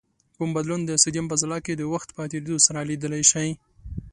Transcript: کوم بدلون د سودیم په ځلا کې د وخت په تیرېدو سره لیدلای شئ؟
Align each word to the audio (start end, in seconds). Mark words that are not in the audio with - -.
کوم 0.35 0.49
بدلون 0.55 0.81
د 0.85 0.91
سودیم 1.03 1.25
په 1.29 1.35
ځلا 1.41 1.57
کې 1.65 1.73
د 1.75 1.81
وخت 1.93 2.09
په 2.13 2.21
تیرېدو 2.31 2.55
سره 2.65 2.87
لیدلای 2.89 3.23
شئ؟ 3.31 3.49